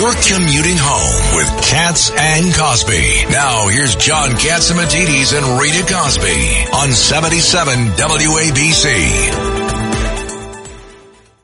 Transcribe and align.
You're 0.00 0.14
commuting 0.14 0.78
home 0.80 1.36
with 1.36 1.46
Cats 1.68 2.10
and 2.10 2.54
Cosby. 2.54 3.26
Now 3.30 3.68
here's 3.68 3.94
John 3.96 4.30
Catsimatidis 4.30 5.36
and 5.36 5.60
Rita 5.60 5.84
Cosby 5.92 6.64
on 6.72 6.90
77 6.90 7.88
WABC. 7.98 9.60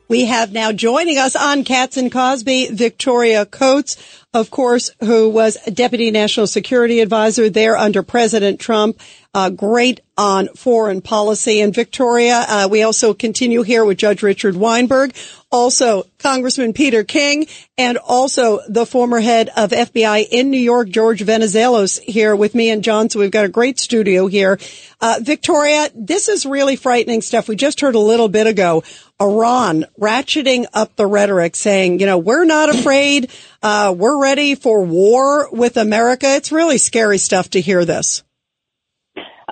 We 0.07 0.25
have 0.25 0.53
now 0.53 0.71
joining 0.71 1.19
us 1.19 1.35
on 1.35 1.65
Cats 1.65 1.97
and 1.97 2.11
Cosby, 2.11 2.69
Victoria 2.71 3.45
Coates, 3.45 3.95
of 4.33 4.51
course, 4.51 4.91
who 4.99 5.29
was 5.29 5.57
Deputy 5.73 6.11
National 6.11 6.47
Security 6.47 6.99
Advisor 6.99 7.49
there 7.49 7.77
under 7.77 8.03
President 8.03 8.59
Trump. 8.59 8.99
Uh, 9.33 9.49
great 9.51 9.99
on 10.17 10.47
foreign 10.55 10.99
policy. 10.99 11.61
And 11.61 11.73
Victoria, 11.73 12.43
uh, 12.47 12.67
we 12.71 12.81
also 12.81 13.13
continue 13.13 13.61
here 13.61 13.85
with 13.85 13.99
Judge 13.99 14.23
Richard 14.23 14.55
Weinberg, 14.55 15.13
also 15.51 16.05
Congressman 16.17 16.73
Peter 16.73 17.03
King, 17.03 17.45
and 17.77 17.99
also 17.99 18.59
the 18.67 18.85
former 18.85 19.19
head 19.19 19.49
of 19.55 19.69
FBI 19.69 20.27
in 20.31 20.49
New 20.49 20.59
York, 20.59 20.89
George 20.89 21.23
Venizelos, 21.23 21.99
here 21.99 22.35
with 22.35 22.55
me 22.55 22.71
and 22.71 22.83
John. 22.83 23.11
So 23.11 23.19
we've 23.19 23.29
got 23.29 23.45
a 23.45 23.49
great 23.49 23.77
studio 23.79 24.25
here. 24.25 24.57
Uh, 24.99 25.19
Victoria, 25.21 25.87
this 25.93 26.29
is 26.29 26.45
really 26.45 26.75
frightening 26.75 27.21
stuff. 27.21 27.47
We 27.47 27.55
just 27.55 27.81
heard 27.81 27.93
a 27.93 27.99
little 27.99 28.29
bit 28.29 28.47
ago 28.47 28.83
Iran 29.21 29.85
ratcheting 29.99 30.65
up 30.73 30.95
the 30.95 31.05
rhetoric, 31.05 31.55
saying, 31.55 31.99
you 31.99 32.07
know, 32.07 32.17
we're 32.17 32.45
not 32.45 32.69
afraid. 32.69 33.31
Uh, 33.69 33.91
we're 33.91 34.21
ready 34.21 34.55
for 34.55 34.85
war 34.85 35.49
with 35.51 35.75
America. 35.75 36.35
It's 36.35 36.53
really 36.53 36.77
scary 36.77 37.17
stuff 37.17 37.49
to 37.49 37.59
hear 37.59 37.83
this. 37.83 38.23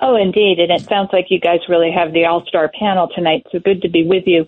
Oh, 0.00 0.16
indeed. 0.16 0.58
And 0.58 0.72
it 0.72 0.88
sounds 0.88 1.10
like 1.12 1.26
you 1.28 1.38
guys 1.38 1.60
really 1.68 1.90
have 1.92 2.14
the 2.14 2.24
all 2.24 2.42
star 2.46 2.70
panel 2.80 3.10
tonight. 3.14 3.42
So 3.52 3.58
good 3.58 3.82
to 3.82 3.90
be 3.90 4.06
with 4.06 4.22
you. 4.24 4.46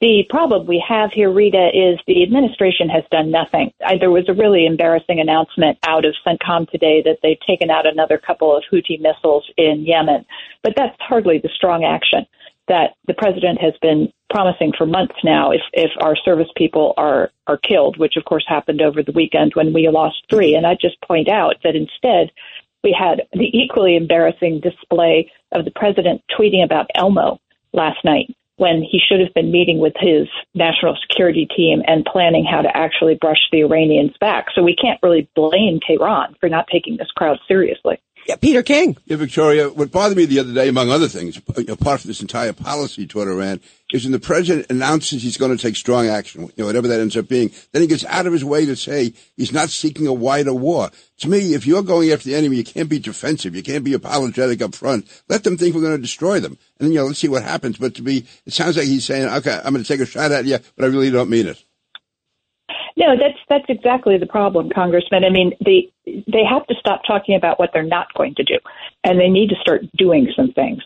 The 0.00 0.22
problem 0.30 0.64
we 0.64 0.80
have 0.88 1.10
here, 1.12 1.28
Rita, 1.28 1.70
is 1.74 1.98
the 2.06 2.22
administration 2.22 2.88
has 2.88 3.02
done 3.10 3.32
nothing. 3.32 3.72
I, 3.84 3.98
there 3.98 4.12
was 4.12 4.28
a 4.28 4.32
really 4.32 4.64
embarrassing 4.64 5.18
announcement 5.18 5.78
out 5.82 6.04
of 6.04 6.14
CENTCOM 6.24 6.70
today 6.70 7.02
that 7.04 7.18
they've 7.20 7.40
taken 7.44 7.68
out 7.68 7.86
another 7.88 8.16
couple 8.16 8.56
of 8.56 8.62
Houthi 8.72 9.00
missiles 9.00 9.44
in 9.56 9.82
Yemen. 9.84 10.24
But 10.62 10.74
that's 10.76 10.96
hardly 11.00 11.40
the 11.42 11.50
strong 11.56 11.82
action 11.82 12.26
that 12.68 12.94
the 13.08 13.14
president 13.14 13.60
has 13.60 13.74
been 13.82 14.12
promising 14.30 14.72
for 14.76 14.86
months 14.86 15.16
now 15.22 15.50
if, 15.50 15.62
if 15.72 15.90
our 16.00 16.16
service 16.16 16.48
people 16.56 16.94
are, 16.96 17.30
are 17.46 17.58
killed, 17.58 17.98
which 17.98 18.16
of 18.16 18.24
course 18.24 18.44
happened 18.46 18.80
over 18.80 19.02
the 19.02 19.12
weekend 19.12 19.52
when 19.54 19.72
we 19.72 19.88
lost 19.88 20.22
three. 20.30 20.54
And 20.54 20.66
I 20.66 20.74
just 20.74 21.00
point 21.02 21.28
out 21.28 21.56
that 21.64 21.76
instead 21.76 22.30
we 22.82 22.96
had 22.98 23.22
the 23.32 23.50
equally 23.52 23.96
embarrassing 23.96 24.60
display 24.60 25.30
of 25.52 25.64
the 25.64 25.72
president 25.72 26.22
tweeting 26.38 26.64
about 26.64 26.90
Elmo 26.94 27.38
last 27.72 27.98
night 28.04 28.34
when 28.56 28.82
he 28.82 29.00
should 29.00 29.20
have 29.20 29.32
been 29.32 29.50
meeting 29.50 29.78
with 29.78 29.94
his 29.98 30.28
national 30.54 30.94
security 31.00 31.46
team 31.56 31.82
and 31.86 32.04
planning 32.04 32.44
how 32.44 32.60
to 32.60 32.76
actually 32.76 33.14
brush 33.14 33.40
the 33.50 33.60
Iranians 33.60 34.12
back. 34.20 34.48
So 34.54 34.62
we 34.62 34.76
can't 34.76 35.00
really 35.02 35.28
blame 35.34 35.80
Tehran 35.80 36.36
for 36.38 36.50
not 36.50 36.68
taking 36.70 36.98
this 36.98 37.10
crowd 37.16 37.38
seriously. 37.48 37.98
Yeah, 38.26 38.36
Peter 38.36 38.62
King. 38.62 38.96
Yeah, 39.06 39.16
Victoria, 39.16 39.70
what 39.70 39.90
bothered 39.90 40.16
me 40.16 40.24
the 40.24 40.38
other 40.38 40.52
day, 40.52 40.68
among 40.68 40.90
other 40.90 41.08
things, 41.08 41.36
apart 41.36 42.00
from 42.00 42.08
this 42.08 42.20
entire 42.20 42.52
policy 42.52 43.06
toward 43.06 43.28
Iran, 43.28 43.60
is 43.92 44.04
when 44.04 44.12
the 44.12 44.20
president 44.20 44.70
announces 44.70 45.22
he's 45.22 45.36
going 45.36 45.56
to 45.56 45.60
take 45.60 45.74
strong 45.74 46.06
action, 46.06 46.42
you 46.42 46.52
know, 46.58 46.66
whatever 46.66 46.86
that 46.88 47.00
ends 47.00 47.16
up 47.16 47.28
being, 47.28 47.50
then 47.72 47.82
he 47.82 47.88
gets 47.88 48.04
out 48.04 48.26
of 48.26 48.32
his 48.32 48.44
way 48.44 48.66
to 48.66 48.76
say 48.76 49.12
he's 49.36 49.52
not 49.52 49.68
seeking 49.68 50.06
a 50.06 50.12
wider 50.12 50.54
war. 50.54 50.90
To 51.18 51.28
me, 51.28 51.54
if 51.54 51.66
you're 51.66 51.82
going 51.82 52.12
after 52.12 52.28
the 52.28 52.36
enemy, 52.36 52.56
you 52.56 52.64
can't 52.64 52.88
be 52.88 52.98
defensive. 52.98 53.56
You 53.56 53.62
can't 53.62 53.84
be 53.84 53.94
apologetic 53.94 54.62
up 54.62 54.74
front. 54.74 55.06
Let 55.28 55.42
them 55.42 55.56
think 55.56 55.74
we're 55.74 55.80
going 55.80 55.96
to 55.96 56.02
destroy 56.02 56.40
them. 56.40 56.56
And 56.78 56.86
then, 56.86 56.92
you 56.92 56.98
know, 56.98 57.06
let's 57.06 57.18
see 57.18 57.28
what 57.28 57.42
happens. 57.42 57.78
But 57.78 57.94
to 57.96 58.02
me, 58.02 58.26
it 58.46 58.52
sounds 58.52 58.76
like 58.76 58.86
he's 58.86 59.04
saying, 59.04 59.28
okay, 59.28 59.60
I'm 59.64 59.72
going 59.72 59.82
to 59.84 59.88
take 59.88 60.00
a 60.00 60.06
shot 60.06 60.30
at 60.30 60.44
you, 60.44 60.58
but 60.76 60.84
I 60.84 60.88
really 60.88 61.10
don't 61.10 61.30
mean 61.30 61.48
it. 61.48 61.64
No, 62.96 63.16
that's 63.16 63.38
that's 63.48 63.64
exactly 63.68 64.18
the 64.18 64.26
problem, 64.26 64.70
Congressman. 64.70 65.24
I 65.24 65.30
mean, 65.30 65.52
they 65.64 65.90
they 66.04 66.44
have 66.48 66.66
to 66.66 66.74
stop 66.78 67.02
talking 67.06 67.34
about 67.36 67.58
what 67.58 67.70
they're 67.72 67.82
not 67.82 68.12
going 68.14 68.34
to 68.36 68.44
do, 68.44 68.58
and 69.04 69.18
they 69.18 69.28
need 69.28 69.48
to 69.50 69.56
start 69.60 69.82
doing 69.96 70.32
some 70.36 70.52
things. 70.52 70.82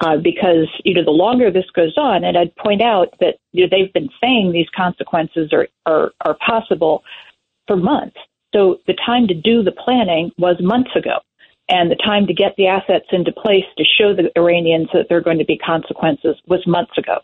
Uh, 0.00 0.16
because 0.16 0.68
you 0.84 0.94
know 0.94 1.04
the 1.04 1.10
longer 1.10 1.50
this 1.50 1.68
goes 1.74 1.94
on, 1.96 2.22
and 2.22 2.38
I'd 2.38 2.54
point 2.54 2.82
out 2.82 3.14
that 3.20 3.38
you 3.52 3.64
know 3.64 3.68
they've 3.70 3.92
been 3.92 4.10
saying 4.20 4.52
these 4.52 4.68
consequences 4.76 5.52
are 5.52 5.66
are, 5.86 6.12
are 6.24 6.36
possible 6.46 7.02
for 7.66 7.76
months. 7.76 8.16
So 8.54 8.78
the 8.86 8.94
time 8.94 9.26
to 9.26 9.34
do 9.34 9.62
the 9.62 9.72
planning 9.72 10.30
was 10.38 10.56
months 10.60 10.90
ago, 10.94 11.18
and 11.68 11.90
the 11.90 11.96
time 11.96 12.26
to 12.26 12.34
get 12.34 12.54
the 12.56 12.66
assets 12.66 13.06
into 13.12 13.32
place 13.32 13.64
to 13.76 13.84
show 13.84 14.14
the 14.14 14.30
Iranians 14.36 14.88
that 14.92 15.06
there 15.08 15.18
are 15.18 15.22
going 15.22 15.38
to 15.38 15.44
be 15.44 15.58
consequences 15.58 16.36
was 16.46 16.66
months 16.66 16.96
ago. 16.96 17.18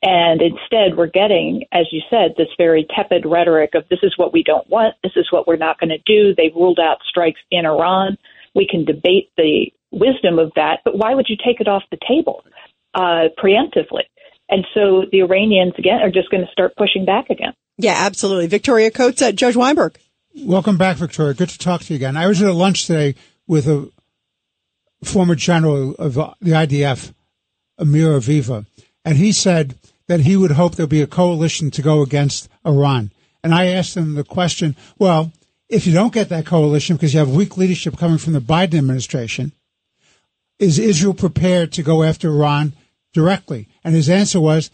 And 0.00 0.40
instead, 0.40 0.96
we're 0.96 1.08
getting, 1.08 1.64
as 1.72 1.86
you 1.90 2.00
said, 2.08 2.34
this 2.36 2.46
very 2.56 2.86
tepid 2.94 3.26
rhetoric 3.26 3.70
of 3.74 3.84
this 3.90 3.98
is 4.04 4.16
what 4.16 4.32
we 4.32 4.44
don't 4.44 4.68
want, 4.70 4.94
this 5.02 5.12
is 5.16 5.26
what 5.32 5.48
we're 5.48 5.56
not 5.56 5.80
going 5.80 5.90
to 5.90 5.98
do. 6.06 6.34
They've 6.36 6.54
ruled 6.54 6.78
out 6.78 6.98
strikes 7.08 7.40
in 7.50 7.66
Iran. 7.66 8.16
We 8.54 8.68
can 8.68 8.84
debate 8.84 9.30
the 9.36 9.72
wisdom 9.90 10.38
of 10.38 10.52
that, 10.54 10.80
but 10.84 10.96
why 10.96 11.14
would 11.14 11.26
you 11.28 11.36
take 11.36 11.60
it 11.60 11.66
off 11.66 11.82
the 11.90 11.98
table 12.06 12.44
uh, 12.94 13.28
preemptively? 13.42 14.04
And 14.48 14.64
so 14.72 15.02
the 15.10 15.22
Iranians, 15.22 15.74
again, 15.76 16.00
are 16.00 16.10
just 16.10 16.30
going 16.30 16.44
to 16.44 16.52
start 16.52 16.76
pushing 16.76 17.04
back 17.04 17.30
again. 17.30 17.52
Yeah, 17.76 17.94
absolutely. 17.96 18.46
Victoria 18.46 18.90
Coates, 18.90 19.20
uh, 19.20 19.32
Judge 19.32 19.56
Weinberg. 19.56 19.98
Welcome 20.36 20.78
back, 20.78 20.96
Victoria. 20.96 21.34
Good 21.34 21.48
to 21.50 21.58
talk 21.58 21.82
to 21.82 21.92
you 21.92 21.96
again. 21.96 22.16
I 22.16 22.28
was 22.28 22.40
at 22.40 22.48
a 22.48 22.52
lunch 22.52 22.86
today 22.86 23.16
with 23.48 23.66
a 23.66 23.90
former 25.02 25.34
general 25.34 25.94
of 25.96 26.18
uh, 26.18 26.34
the 26.40 26.52
IDF, 26.52 27.12
Amir 27.78 28.10
Avivi, 28.10 28.66
and 29.04 29.16
he 29.16 29.32
said 29.32 29.74
that 30.06 30.20
he 30.20 30.36
would 30.36 30.52
hope 30.52 30.74
there'll 30.74 30.88
be 30.88 31.02
a 31.02 31.06
coalition 31.06 31.70
to 31.72 31.82
go 31.82 32.02
against 32.02 32.48
Iran. 32.64 33.10
And 33.42 33.54
I 33.54 33.66
asked 33.66 33.96
him 33.96 34.14
the 34.14 34.24
question, 34.24 34.76
well, 34.98 35.32
if 35.68 35.86
you 35.86 35.92
don't 35.92 36.12
get 36.12 36.28
that 36.28 36.46
coalition 36.46 36.96
because 36.96 37.14
you 37.14 37.20
have 37.20 37.30
weak 37.30 37.56
leadership 37.56 37.96
coming 37.96 38.18
from 38.18 38.32
the 38.32 38.40
Biden 38.40 38.78
administration, 38.78 39.52
is 40.58 40.78
Israel 40.78 41.14
prepared 41.14 41.72
to 41.72 41.82
go 41.82 42.02
after 42.02 42.28
Iran 42.28 42.72
directly? 43.12 43.68
And 43.84 43.94
his 43.94 44.08
answer 44.08 44.40
was 44.40 44.70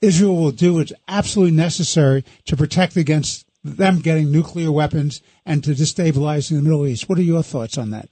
Israel 0.00 0.36
will 0.36 0.52
do 0.52 0.74
what's 0.74 0.92
absolutely 1.08 1.54
necessary 1.54 2.24
to 2.46 2.56
protect 2.56 2.96
against 2.96 3.45
them 3.66 3.98
getting 3.98 4.30
nuclear 4.30 4.70
weapons 4.72 5.20
and 5.44 5.62
to 5.64 5.70
destabilizing 5.70 6.56
the 6.56 6.62
Middle 6.62 6.86
East. 6.86 7.08
What 7.08 7.18
are 7.18 7.22
your 7.22 7.42
thoughts 7.42 7.76
on 7.78 7.90
that? 7.90 8.08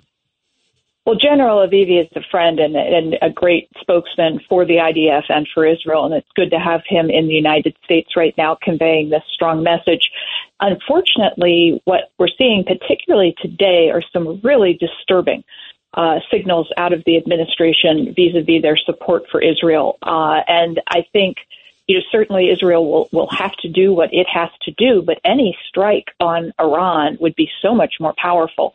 Well, 1.06 1.16
General 1.16 1.66
Avivi 1.66 2.00
is 2.00 2.08
a 2.16 2.22
friend 2.30 2.58
and, 2.58 2.74
and, 2.74 3.16
a 3.20 3.28
great 3.28 3.68
spokesman 3.78 4.40
for 4.48 4.64
the 4.64 4.76
IDF 4.76 5.24
and 5.28 5.46
for 5.52 5.66
Israel, 5.66 6.06
and 6.06 6.14
it's 6.14 6.28
good 6.34 6.50
to 6.50 6.58
have 6.58 6.80
him 6.86 7.10
in 7.10 7.28
the 7.28 7.34
United 7.34 7.76
States 7.84 8.16
right 8.16 8.34
now 8.38 8.56
conveying 8.62 9.10
this 9.10 9.22
strong 9.30 9.62
message. 9.62 10.10
Unfortunately, 10.60 11.82
what 11.84 12.10
we're 12.18 12.28
seeing, 12.38 12.64
particularly 12.64 13.34
today, 13.42 13.90
are 13.92 14.02
some 14.14 14.40
really 14.42 14.78
disturbing 14.80 15.44
uh, 15.92 16.20
signals 16.30 16.72
out 16.78 16.94
of 16.94 17.02
the 17.04 17.18
administration 17.18 18.14
vis-a-vis 18.16 18.62
their 18.62 18.78
support 18.78 19.24
for 19.30 19.42
Israel, 19.42 19.98
uh, 20.02 20.40
and 20.48 20.80
I 20.88 21.04
think. 21.12 21.36
You 21.86 21.98
know, 21.98 22.04
certainly 22.10 22.48
Israel 22.50 22.90
will, 22.90 23.08
will 23.12 23.30
have 23.30 23.52
to 23.56 23.68
do 23.68 23.92
what 23.92 24.08
it 24.12 24.26
has 24.32 24.48
to 24.62 24.72
do, 24.72 25.02
but 25.02 25.18
any 25.24 25.56
strike 25.68 26.08
on 26.18 26.52
Iran 26.58 27.18
would 27.20 27.36
be 27.36 27.50
so 27.60 27.74
much 27.74 27.94
more 28.00 28.14
powerful 28.16 28.74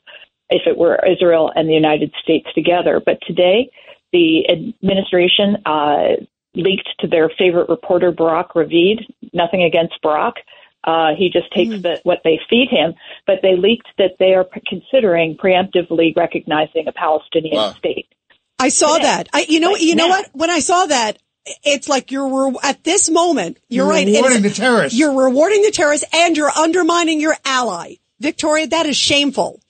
if 0.50 0.64
it 0.68 0.78
were 0.78 1.00
Israel 1.06 1.52
and 1.56 1.68
the 1.68 1.74
United 1.74 2.14
States 2.22 2.47
together. 2.53 3.02
But 3.03 3.20
today, 3.25 3.72
the 4.12 4.50
administration 4.50 5.58
uh, 5.66 6.24
leaked 6.56 6.90
to 7.00 7.08
their 7.08 7.30
favorite 7.30 7.70
reporter, 7.70 8.12
Barak 8.12 8.53
Ravid. 8.53 9.06
Nothing 9.34 9.64
against 9.64 10.02
Barak. 10.02 10.36
Uh, 10.84 11.09
he 11.18 11.30
just 11.30 11.52
takes 11.52 11.76
mm. 11.76 11.81
the, 11.81 12.00
what 12.03 12.20
they 12.24 12.40
feed 12.50 12.70
him, 12.70 12.94
but 13.28 13.40
they 13.41 13.56
leaked 13.56 13.88
that 13.97 14.12
they 14.18 14.34
are 14.34 14.47
considering 14.66 15.36
preemptively 15.36 16.16
recognizing 16.16 16.88
a 16.88 16.94
Palestinian 16.94 17.58
wow. 17.58 17.74
state. 17.74 18.08
I 18.59 18.70
saw 18.70 18.96
today. 18.96 19.03
that. 19.08 19.30
I, 19.34 19.46
you 19.47 19.59
know, 19.59 19.72
but 19.72 19.81
you 19.81 19.96
now, 19.96 20.03
know 20.03 20.09
what? 20.09 20.30
When 20.34 20.50
I 20.50 20.59
saw 20.59 20.86
that, 20.86 21.18
it's 21.64 21.90
like 21.90 22.12
you're 22.12 22.54
at 22.64 22.84
this 22.84 23.10
moment. 23.10 23.60
You're, 23.68 23.86
you're 23.86 23.94
right. 23.94 24.08
Rewarding 24.08 24.42
the 24.42 24.50
terrorists. 24.50 24.98
You're 24.98 25.18
rewarding 25.18 25.62
the 25.62 25.72
terrorists, 25.72 26.08
and 26.14 26.36
you're 26.36 26.52
undermining 26.52 27.20
your 27.20 27.35
ally, 27.46 27.96
Victoria. 28.20 28.68
That 28.68 28.85
is 28.85 28.97
shameful. 28.97 29.62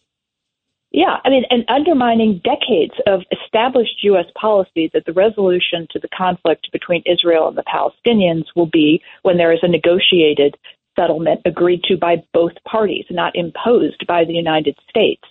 Yeah, 0.92 1.18
I 1.24 1.30
mean, 1.30 1.44
and 1.52 1.64
undermining 1.68 2.42
decades 2.44 2.96
of 3.06 3.22
established 3.32 4.04
U.S. 4.04 4.26
policy 4.40 4.90
that 4.94 5.06
the 5.06 5.14
resolution 5.14 5.88
to 5.92 6.00
the 6.00 6.08
conflict 6.18 6.72
between 6.72 7.04
Israel 7.06 7.48
and 7.48 7.56
the 7.56 7.64
Palestinians 7.64 8.46
will 8.56 8.66
be 8.66 9.02
when 9.22 9.38
there 9.38 9.54
is 9.54 9.60
a 9.62 9.68
negotiated 9.68 10.58
settlement 10.98 11.42
agreed 11.46 11.84
to 11.84 11.96
by 11.96 12.24
both 12.34 12.54
parties, 12.68 13.06
not 13.12 13.36
imposed 13.36 14.06
by 14.08 14.26
the 14.26 14.34
United 14.34 14.76
States. 14.90 15.22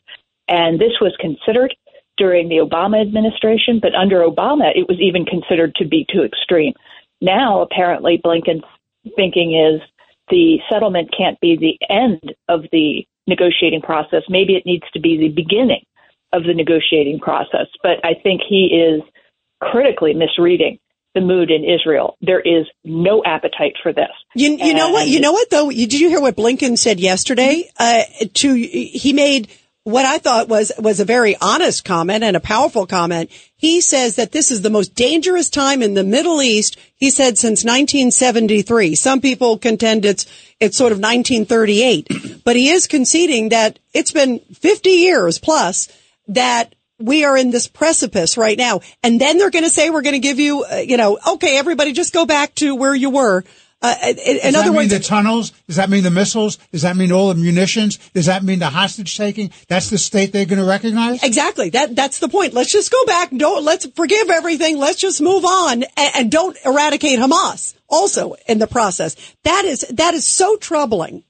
And 0.46 0.78
this 0.78 0.92
was 1.00 1.14
considered 1.20 1.74
during 2.18 2.48
the 2.48 2.56
Obama 2.56 3.00
administration, 3.00 3.78
but 3.80 3.94
under 3.94 4.20
Obama, 4.20 4.70
it 4.74 4.88
was 4.88 4.98
even 5.00 5.24
considered 5.24 5.74
to 5.76 5.86
be 5.86 6.04
too 6.12 6.22
extreme. 6.22 6.74
Now, 7.20 7.62
apparently, 7.62 8.20
Blinken's 8.22 8.64
thinking 9.16 9.54
is 9.54 9.80
the 10.30 10.58
settlement 10.70 11.10
can't 11.16 11.40
be 11.40 11.56
the 11.56 11.78
end 11.92 12.34
of 12.48 12.62
the 12.72 13.06
negotiating 13.26 13.82
process. 13.82 14.22
Maybe 14.28 14.54
it 14.54 14.66
needs 14.66 14.84
to 14.92 15.00
be 15.00 15.16
the 15.16 15.28
beginning 15.28 15.84
of 16.32 16.42
the 16.42 16.54
negotiating 16.54 17.20
process. 17.20 17.66
But 17.82 18.04
I 18.04 18.14
think 18.22 18.42
he 18.46 18.66
is 18.66 19.02
critically 19.60 20.14
misreading 20.14 20.78
the 21.14 21.20
mood 21.20 21.50
in 21.50 21.64
Israel. 21.64 22.16
There 22.20 22.40
is 22.40 22.66
no 22.84 23.22
appetite 23.24 23.74
for 23.82 23.92
this. 23.92 24.10
You, 24.34 24.56
you 24.56 24.74
know 24.74 24.90
what? 24.90 25.08
You 25.08 25.20
know 25.20 25.32
what 25.32 25.50
though? 25.50 25.70
Did 25.70 25.94
you 25.94 26.08
hear 26.08 26.20
what 26.20 26.36
Blinken 26.36 26.76
said 26.78 27.00
yesterday? 27.00 27.70
Uh, 27.78 28.02
to 28.34 28.54
he 28.54 29.12
made 29.12 29.48
what 29.88 30.04
I 30.04 30.18
thought 30.18 30.48
was 30.48 30.70
was 30.78 31.00
a 31.00 31.06
very 31.06 31.34
honest 31.40 31.82
comment 31.82 32.22
and 32.22 32.36
a 32.36 32.40
powerful 32.40 32.86
comment. 32.86 33.30
He 33.56 33.80
says 33.80 34.16
that 34.16 34.32
this 34.32 34.50
is 34.50 34.60
the 34.60 34.68
most 34.68 34.94
dangerous 34.94 35.48
time 35.48 35.82
in 35.82 35.94
the 35.94 36.04
Middle 36.04 36.42
East. 36.42 36.76
He 36.96 37.10
said 37.10 37.38
since 37.38 37.64
1973. 37.64 38.94
Some 38.96 39.22
people 39.22 39.56
contend 39.56 40.04
it's 40.04 40.26
it's 40.60 40.76
sort 40.76 40.92
of 40.92 40.98
1938, 40.98 42.44
but 42.44 42.54
he 42.54 42.68
is 42.68 42.86
conceding 42.86 43.48
that 43.48 43.78
it's 43.94 44.12
been 44.12 44.40
50 44.40 44.90
years 44.90 45.38
plus 45.38 45.88
that 46.26 46.74
we 46.98 47.24
are 47.24 47.38
in 47.38 47.50
this 47.50 47.66
precipice 47.66 48.36
right 48.36 48.58
now. 48.58 48.80
And 49.02 49.18
then 49.18 49.38
they're 49.38 49.50
going 49.50 49.64
to 49.64 49.70
say 49.70 49.88
we're 49.88 50.02
going 50.02 50.14
to 50.14 50.18
give 50.18 50.38
you, 50.38 50.64
uh, 50.64 50.76
you 50.76 50.98
know, 50.98 51.18
okay, 51.34 51.56
everybody, 51.56 51.92
just 51.92 52.12
go 52.12 52.26
back 52.26 52.54
to 52.56 52.74
where 52.74 52.94
you 52.94 53.08
were. 53.08 53.42
Uh, 53.80 53.94
in 54.02 54.14
Does 54.14 54.54
other 54.56 54.70
that 54.70 54.76
words, 54.76 54.90
mean 54.90 54.98
the 54.98 54.98
tunnels? 54.98 55.50
Does 55.68 55.76
that 55.76 55.88
mean 55.88 56.02
the 56.02 56.10
missiles? 56.10 56.56
Does 56.72 56.82
that 56.82 56.96
mean 56.96 57.12
all 57.12 57.28
the 57.28 57.36
munitions? 57.36 57.98
Does 58.12 58.26
that 58.26 58.42
mean 58.42 58.58
the 58.58 58.70
hostage 58.70 59.16
taking? 59.16 59.52
That's 59.68 59.88
the 59.88 59.98
state 59.98 60.32
they're 60.32 60.46
going 60.46 60.58
to 60.58 60.64
recognize? 60.64 61.22
Exactly. 61.22 61.70
That 61.70 61.94
that's 61.94 62.18
the 62.18 62.28
point. 62.28 62.54
Let's 62.54 62.72
just 62.72 62.90
go 62.90 63.04
back. 63.04 63.30
Don't 63.30 63.64
let's 63.64 63.86
forgive 63.94 64.30
everything. 64.30 64.78
Let's 64.78 64.98
just 64.98 65.20
move 65.20 65.44
on 65.44 65.84
and, 65.96 66.12
and 66.16 66.30
don't 66.30 66.56
eradicate 66.64 67.20
Hamas. 67.20 67.76
Also 67.88 68.34
in 68.48 68.58
the 68.58 68.66
process, 68.66 69.14
that 69.44 69.64
is 69.64 69.86
that 69.90 70.14
is 70.14 70.26
so 70.26 70.56
troubling. 70.56 71.22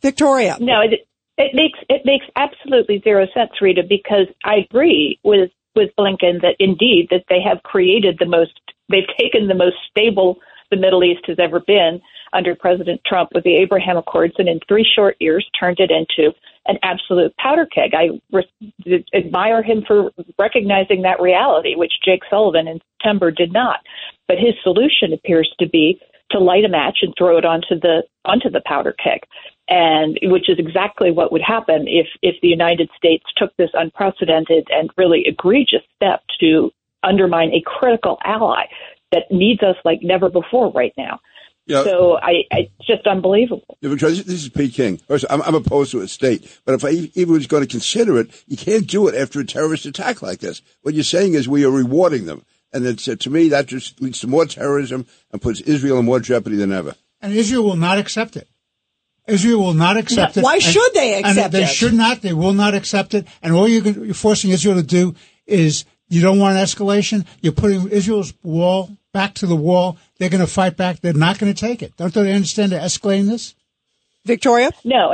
Victoria. 0.00 0.56
No, 0.60 0.80
it, 0.80 1.06
it 1.36 1.54
makes 1.54 1.78
it 1.88 2.02
makes 2.04 2.26
absolutely 2.36 3.00
zero 3.04 3.26
sense, 3.34 3.52
Rita, 3.60 3.82
because 3.88 4.26
I 4.44 4.66
agree 4.68 5.20
with 5.22 5.50
with 5.74 5.90
Blinken 5.98 6.40
that 6.42 6.56
indeed 6.58 7.08
that 7.10 7.24
they 7.28 7.40
have 7.40 7.62
created 7.62 8.16
the 8.18 8.26
most 8.26 8.58
they've 8.90 9.04
taken 9.18 9.48
the 9.48 9.54
most 9.54 9.76
stable 9.90 10.38
the 10.72 10.76
Middle 10.78 11.04
East 11.04 11.20
has 11.26 11.36
ever 11.38 11.60
been 11.60 12.00
under 12.32 12.56
President 12.56 13.00
Trump 13.06 13.30
with 13.34 13.44
the 13.44 13.56
Abraham 13.56 13.98
Accords, 13.98 14.34
and 14.38 14.48
in 14.48 14.58
three 14.66 14.88
short 14.96 15.16
years 15.20 15.48
turned 15.58 15.78
it 15.78 15.90
into 15.90 16.32
an 16.66 16.78
absolute 16.82 17.36
powder 17.36 17.66
keg. 17.66 17.92
I 17.94 18.20
re- 18.32 19.04
admire 19.14 19.62
him 19.62 19.84
for 19.86 20.10
recognizing 20.38 21.02
that 21.02 21.20
reality, 21.20 21.74
which 21.76 21.92
Jake 22.04 22.22
Sullivan 22.30 22.68
in 22.68 22.80
September 22.96 23.30
did 23.30 23.52
not. 23.52 23.80
But 24.28 24.38
his 24.38 24.54
solution 24.62 25.12
appears 25.12 25.52
to 25.60 25.68
be 25.68 26.00
to 26.30 26.38
light 26.38 26.64
a 26.64 26.68
match 26.68 27.00
and 27.02 27.12
throw 27.18 27.36
it 27.36 27.44
onto 27.44 27.78
the 27.78 28.04
onto 28.24 28.48
the 28.48 28.62
powder 28.64 28.94
keg, 29.02 29.20
and 29.68 30.18
which 30.22 30.48
is 30.48 30.58
exactly 30.58 31.10
what 31.10 31.32
would 31.32 31.42
happen 31.42 31.86
if 31.86 32.06
if 32.22 32.36
the 32.40 32.48
United 32.48 32.88
States 32.96 33.24
took 33.36 33.54
this 33.56 33.70
unprecedented 33.74 34.66
and 34.70 34.90
really 34.96 35.24
egregious 35.26 35.82
step 35.96 36.22
to 36.40 36.70
undermine 37.02 37.52
a 37.52 37.60
critical 37.66 38.18
ally 38.24 38.64
that 39.12 39.30
needs 39.30 39.62
us 39.62 39.76
like 39.84 40.00
never 40.02 40.28
before 40.28 40.72
right 40.72 40.92
now. 40.96 41.20
Yeah. 41.66 41.84
So 41.84 42.18
I, 42.18 42.42
I 42.50 42.70
it's 42.78 42.86
just 42.86 43.06
unbelievable. 43.06 43.78
Yeah, 43.80 43.90
because 43.90 44.24
this 44.24 44.42
is 44.42 44.48
Pete 44.48 44.74
King. 44.74 44.98
First, 44.98 45.24
I'm, 45.30 45.40
I'm 45.42 45.54
opposed 45.54 45.92
to 45.92 46.00
a 46.00 46.08
state, 46.08 46.60
but 46.64 46.74
if 46.74 46.84
I 46.84 46.90
even 47.14 47.34
was 47.34 47.46
going 47.46 47.62
to 47.62 47.68
consider 47.68 48.18
it, 48.18 48.30
you 48.48 48.56
can't 48.56 48.86
do 48.86 49.06
it 49.06 49.14
after 49.14 49.38
a 49.38 49.44
terrorist 49.44 49.86
attack 49.86 50.22
like 50.22 50.40
this. 50.40 50.60
What 50.82 50.94
you're 50.94 51.04
saying 51.04 51.34
is 51.34 51.48
we 51.48 51.64
are 51.64 51.70
rewarding 51.70 52.26
them, 52.26 52.44
and 52.72 52.84
it's, 52.84 53.06
uh, 53.06 53.14
to 53.20 53.30
me 53.30 53.48
that 53.50 53.66
just 53.66 54.00
leads 54.02 54.20
to 54.20 54.26
more 54.26 54.44
terrorism 54.44 55.06
and 55.30 55.40
puts 55.40 55.60
Israel 55.60 56.00
in 56.00 56.04
more 56.04 56.18
jeopardy 56.18 56.56
than 56.56 56.72
ever. 56.72 56.96
And 57.20 57.32
Israel 57.32 57.62
will 57.62 57.76
not 57.76 57.98
accept 57.98 58.36
it. 58.36 58.48
Israel 59.28 59.60
will 59.60 59.74
not 59.74 59.96
accept 59.96 60.36
it. 60.36 60.42
Why 60.42 60.54
And- 60.54 60.62
should 60.62 60.94
they 60.94 61.14
and 61.14 61.26
accept 61.26 61.52
they 61.52 61.58
it? 61.58 61.66
They 61.66 61.72
should 61.72 61.94
not. 61.94 62.22
They 62.22 62.32
will 62.32 62.54
not 62.54 62.74
accept 62.74 63.14
it. 63.14 63.28
And 63.40 63.54
all 63.54 63.68
you're, 63.68 63.86
you're 63.86 64.14
forcing 64.14 64.50
Israel 64.50 64.74
to 64.74 64.82
do 64.82 65.14
is 65.46 65.84
you 66.08 66.20
don't 66.20 66.40
want 66.40 66.56
an 66.56 66.64
escalation. 66.64 67.24
You're 67.40 67.52
putting 67.52 67.88
Israel's 67.88 68.34
wall 68.42 68.90
back 69.12 69.34
to 69.34 69.46
the 69.46 69.56
wall. 69.56 69.98
They're 70.18 70.30
going 70.30 70.40
to 70.40 70.46
fight 70.46 70.76
back. 70.76 71.00
They're 71.00 71.12
not 71.12 71.38
going 71.38 71.52
to 71.52 71.60
take 71.60 71.82
it. 71.82 71.96
Don't 71.96 72.12
they 72.12 72.32
understand 72.32 72.72
they're 72.72 72.80
escalating 72.80 73.28
this? 73.28 73.54
Victoria. 74.24 74.70
No, 74.84 75.12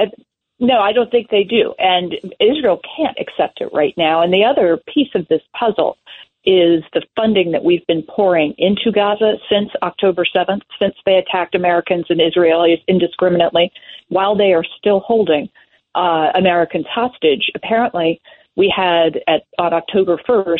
no, 0.60 0.80
I 0.80 0.92
don't 0.92 1.10
think 1.10 1.30
they 1.30 1.44
do. 1.44 1.74
And 1.78 2.14
Israel 2.40 2.80
can't 2.96 3.16
accept 3.18 3.60
it 3.60 3.70
right 3.72 3.94
now. 3.96 4.22
And 4.22 4.32
the 4.32 4.44
other 4.44 4.78
piece 4.92 5.10
of 5.14 5.26
this 5.28 5.42
puzzle 5.58 5.96
is 6.44 6.82
the 6.94 7.02
funding 7.14 7.52
that 7.52 7.64
we've 7.64 7.86
been 7.86 8.02
pouring 8.02 8.54
into 8.58 8.90
Gaza 8.92 9.34
since 9.50 9.70
October 9.82 10.24
7th, 10.24 10.62
since 10.80 10.94
they 11.04 11.16
attacked 11.16 11.54
Americans 11.54 12.06
and 12.08 12.20
Israelis 12.20 12.82
indiscriminately, 12.86 13.70
while 14.08 14.36
they 14.36 14.52
are 14.52 14.64
still 14.78 15.00
holding 15.00 15.48
uh, 15.94 16.30
Americans 16.34 16.86
hostage. 16.88 17.50
Apparently, 17.54 18.20
we 18.56 18.72
had 18.74 19.20
at 19.26 19.44
on 19.58 19.72
October 19.72 20.18
1st 20.28 20.58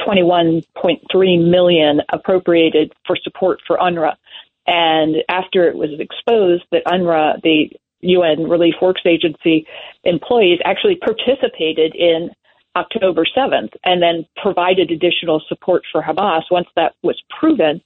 121.3 0.00 1.50
million 1.50 2.00
appropriated 2.12 2.92
for 3.06 3.16
support 3.16 3.60
for 3.66 3.76
UNRWA. 3.78 4.14
And 4.66 5.16
after 5.28 5.68
it 5.68 5.76
was 5.76 5.90
exposed 5.98 6.64
that 6.72 6.84
UNRWA, 6.86 7.40
the 7.42 7.70
UN 8.00 8.48
Relief 8.48 8.74
Works 8.80 9.02
Agency 9.04 9.66
employees, 10.04 10.60
actually 10.64 10.96
participated 10.96 11.94
in 11.94 12.30
October 12.76 13.24
7th 13.24 13.72
and 13.84 14.02
then 14.02 14.26
provided 14.36 14.90
additional 14.90 15.42
support 15.48 15.82
for 15.90 16.02
Hamas. 16.02 16.42
Once 16.50 16.68
that 16.76 16.94
was 17.02 17.20
proven, 17.40 17.80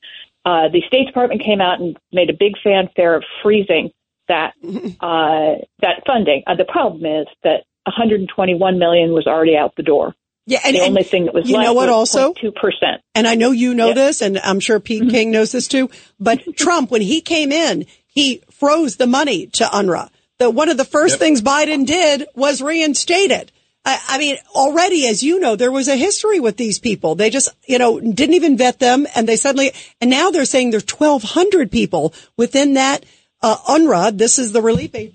uh, 0.44 0.68
the 0.68 0.82
State 0.86 1.06
Department 1.06 1.42
came 1.42 1.60
out 1.60 1.80
and 1.80 1.96
made 2.12 2.30
a 2.30 2.34
big 2.34 2.54
fanfare 2.62 3.14
of 3.14 3.24
freezing 3.42 3.90
that 4.28 4.54
uh, 5.00 5.54
that 5.80 6.02
funding. 6.06 6.42
Uh, 6.46 6.54
the 6.54 6.64
problem 6.64 7.04
is 7.04 7.26
that 7.44 7.64
121 7.84 8.78
million 8.78 9.12
was 9.12 9.26
already 9.26 9.56
out 9.56 9.74
the 9.76 9.82
door. 9.82 10.14
Yeah, 10.46 10.58
and, 10.64 10.74
the 10.74 10.80
only 10.80 11.04
thing 11.04 11.26
that 11.26 11.34
was 11.34 11.48
you 11.48 11.56
left 11.56 11.66
know 11.66 11.72
what? 11.72 11.88
Also, 11.88 12.32
2 12.34 12.52
percent. 12.52 13.00
and 13.14 13.26
I 13.28 13.36
know 13.36 13.52
you 13.52 13.74
know 13.74 13.88
Yeah. 13.88 13.94
this, 13.94 14.22
and 14.22 14.38
I'm 14.38 14.58
sure 14.60 14.80
Pete 14.80 15.08
King 15.10 15.30
knows 15.30 15.52
this 15.52 15.68
too. 15.68 15.88
But 16.18 16.40
Trump, 16.56 16.90
when 16.90 17.00
he 17.02 17.20
came 17.20 17.52
in, 17.52 17.86
he 18.06 18.42
froze 18.50 18.96
the 18.96 19.06
money 19.06 19.46
to 19.46 19.64
UNRWA. 19.64 20.10
The 20.38 20.50
one 20.50 20.68
of 20.68 20.76
the 20.76 20.84
first 20.84 21.18
things 21.18 21.42
Biden 21.42 21.86
did 21.86 22.26
was 22.34 22.60
reinstate 22.60 23.30
it. 23.30 23.52
I, 23.84 24.00
I 24.08 24.18
mean, 24.18 24.36
already, 24.54 25.06
as 25.08 25.22
you 25.22 25.38
know, 25.40 25.56
there 25.56 25.72
was 25.72 25.88
a 25.88 25.96
history 25.96 26.38
with 26.40 26.56
these 26.56 26.78
people. 26.78 27.14
They 27.16 27.30
just, 27.30 27.48
you 27.66 27.78
know, 27.78 27.98
didn't 28.00 28.34
even 28.34 28.56
vet 28.56 28.78
them, 28.78 29.06
and 29.14 29.28
they 29.28 29.36
suddenly, 29.36 29.72
and 30.00 30.08
now 30.10 30.30
they're 30.30 30.44
saying 30.44 30.70
there's 30.70 30.86
1,200 30.88 31.70
people 31.70 32.14
within 32.36 32.74
that 32.74 33.04
uh, 33.42 33.56
UNRWA. 33.68 34.16
This 34.16 34.38
is 34.38 34.52
the 34.52 34.62
relief 34.62 34.94
a- 34.94 35.12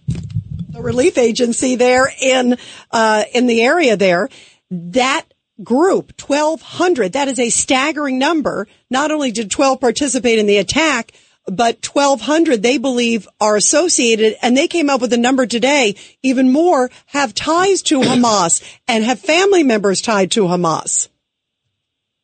the 0.70 0.82
relief 0.82 1.18
agency 1.18 1.76
there 1.76 2.12
in 2.22 2.58
uh, 2.92 3.24
in 3.34 3.48
the 3.48 3.62
area 3.64 3.96
there. 3.98 4.30
That 4.70 5.26
group, 5.64 6.14
1,200, 6.22 7.14
that 7.14 7.28
is 7.28 7.40
a 7.40 7.50
staggering 7.50 8.20
number. 8.20 8.68
Not 8.90 9.12
only 9.12 9.32
did 9.32 9.50
12 9.50 9.80
participate 9.80 10.40
in 10.40 10.46
the 10.46 10.58
attack, 10.58 11.14
but 11.46 11.86
1,200 11.86 12.62
they 12.62 12.78
believe 12.78 13.28
are 13.40 13.56
associated, 13.56 14.36
and 14.42 14.56
they 14.56 14.68
came 14.68 14.90
up 14.90 15.02
with 15.02 15.14
a 15.14 15.18
number 15.18 15.46
today, 15.46 15.96
even 16.22 16.52
more, 16.52 16.90
have 17.08 17.34
ties 17.34 17.82
to 17.84 18.00
Hamas 18.02 18.62
and 18.88 19.04
have 19.04 19.20
family 19.20 19.64
members 19.64 20.02
tied 20.02 20.32
to 20.32 20.44
Hamas. 20.44 21.10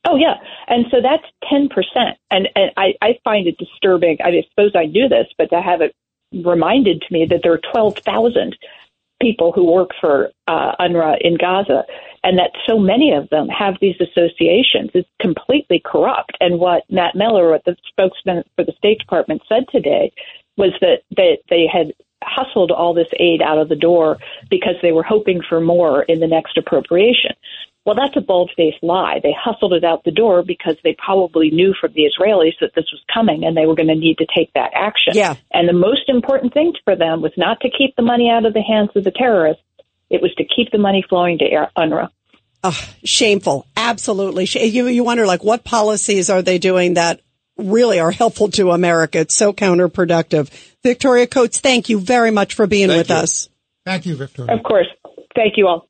Oh 0.05 0.17
yeah, 0.17 0.35
and 0.67 0.85
so 0.91 0.97
that's 1.01 1.23
ten 1.49 1.69
percent, 1.69 2.17
and 2.29 2.49
and 2.55 2.71
I, 2.75 2.93
I 3.01 3.19
find 3.23 3.47
it 3.47 3.57
disturbing. 3.57 4.17
I 4.21 4.31
suppose 4.49 4.73
I 4.75 4.85
knew 4.85 5.07
this, 5.07 5.27
but 5.37 5.49
to 5.51 5.61
have 5.61 5.79
it 5.79 5.95
reminded 6.33 7.01
to 7.07 7.13
me 7.13 7.25
that 7.29 7.39
there 7.41 7.53
are 7.53 7.61
twelve 7.71 7.97
thousand 7.99 8.57
people 9.23 9.53
who 9.53 9.63
work 9.71 9.91
for 9.99 10.31
uh, 10.47 10.73
UNRWA 10.79 11.15
in 11.21 11.37
Gaza, 11.37 11.83
and 12.23 12.37
that 12.37 12.51
so 12.67 12.77
many 12.77 13.13
of 13.13 13.29
them 13.29 13.47
have 13.47 13.75
these 13.79 13.95
associations 13.99 14.91
is 14.93 15.05
completely 15.19 15.81
corrupt. 15.83 16.33
And 16.39 16.59
what 16.59 16.83
Matt 16.89 17.15
Miller, 17.15 17.51
what 17.51 17.63
the 17.65 17.75
spokesman 17.87 18.43
for 18.55 18.65
the 18.65 18.73
State 18.77 18.99
Department 18.99 19.41
said 19.47 19.63
today, 19.71 20.11
was 20.57 20.73
that 20.81 21.03
that 21.15 21.37
they 21.49 21.65
had 21.71 21.93
hustled 22.23 22.71
all 22.71 22.93
this 22.93 23.07
aid 23.19 23.41
out 23.41 23.57
of 23.57 23.69
the 23.69 23.75
door 23.75 24.17
because 24.49 24.75
they 24.81 24.91
were 24.91 25.03
hoping 25.03 25.41
for 25.47 25.59
more 25.59 26.03
in 26.03 26.19
the 26.19 26.27
next 26.27 26.57
appropriation. 26.57 27.31
Well, 27.85 27.95
that's 27.95 28.15
a 28.15 28.21
bald-faced 28.21 28.81
lie. 28.81 29.19
They 29.21 29.35
hustled 29.37 29.73
it 29.73 29.83
out 29.83 30.05
the 30.05 30.11
door 30.11 30.41
because 30.41 30.77
they 30.83 30.95
probably 30.97 31.49
knew 31.49 31.73
from 31.79 31.91
the 31.93 32.03
Israelis 32.03 32.53
that 32.61 32.71
this 32.75 32.85
was 32.93 33.03
coming 33.13 33.43
and 33.43 33.57
they 33.57 33.65
were 33.65 33.75
going 33.75 33.89
to 33.89 33.95
need 33.95 34.19
to 34.19 34.27
take 34.33 34.53
that 34.53 34.71
action. 34.73 35.13
Yeah. 35.15 35.35
And 35.51 35.67
the 35.67 35.73
most 35.73 36.07
important 36.07 36.53
thing 36.53 36.73
for 36.85 36.95
them 36.95 37.21
was 37.21 37.33
not 37.35 37.59
to 37.59 37.69
keep 37.69 37.95
the 37.97 38.01
money 38.01 38.29
out 38.29 38.45
of 38.45 38.53
the 38.53 38.61
hands 38.61 38.91
of 38.95 39.03
the 39.03 39.11
terrorists. 39.11 39.63
It 40.09 40.21
was 40.21 40.33
to 40.35 40.45
keep 40.45 40.71
the 40.71 40.77
money 40.77 41.03
flowing 41.07 41.39
to 41.39 41.45
Air- 41.45 41.71
UNRWA. 41.77 42.09
Ugh, 42.63 42.73
shameful. 43.03 43.67
Absolutely. 43.75 44.45
You, 44.45 44.87
you 44.87 45.03
wonder, 45.03 45.25
like, 45.25 45.43
what 45.43 45.65
policies 45.65 46.29
are 46.29 46.41
they 46.41 46.59
doing 46.59 46.93
that 46.93 47.19
really 47.57 47.99
are 47.99 48.11
helpful 48.11 48.49
to 48.51 48.71
America? 48.71 49.19
It's 49.19 49.35
so 49.35 49.51
counterproductive. 49.51 50.49
Victoria 50.83 51.27
Coates, 51.27 51.59
thank 51.59 51.89
you 51.89 51.99
very 51.99 52.31
much 52.31 52.53
for 52.53 52.65
being 52.65 52.87
Thank 52.87 52.99
with 52.99 53.09
you. 53.09 53.15
us. 53.15 53.49
Thank 53.85 54.05
you, 54.05 54.15
Victoria. 54.15 54.55
Of 54.55 54.63
course. 54.63 54.87
Thank 55.35 55.57
you 55.57 55.67
all. 55.67 55.89